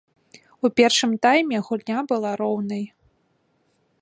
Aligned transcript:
У 0.67 0.71
першым 0.79 1.11
тайме 1.27 1.57
гульня 1.69 1.99
была 2.13 2.31
роўнай. 2.45 2.85